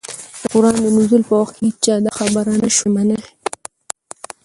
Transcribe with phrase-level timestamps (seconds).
[0.41, 3.19] د قرآن د نزول په وخت كي هيچا دا خبره نه شوى منلى